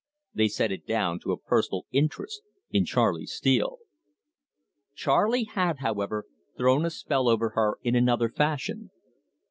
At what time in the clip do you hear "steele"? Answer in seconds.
3.27-3.77